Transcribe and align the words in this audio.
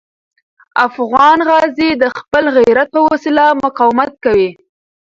افغان 0.87 1.37
غازي 1.49 1.89
د 2.01 2.03
خپل 2.17 2.43
غیرت 2.57 2.87
په 2.95 3.01
وسیله 3.09 3.45
مقاومت 3.63 4.11
کوي. 4.23 4.49